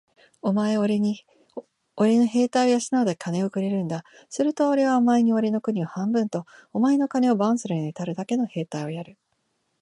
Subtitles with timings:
[0.41, 1.23] お前はおれに
[1.95, 4.03] おれの兵隊を養うだけ金をくれるんだ。
[4.31, 9.19] するとおれはお前におれの国を半分と、お前の金を番するのにたるだけの兵隊をやる。